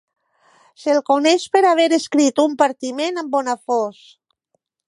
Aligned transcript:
Se'l 0.83 1.01
coneix 1.09 1.45
per 1.57 1.63
haver 1.73 1.87
escrit 1.99 2.43
un 2.47 2.57
partiment 2.65 3.23
amb 3.25 3.33
Bonafós. 3.37 4.05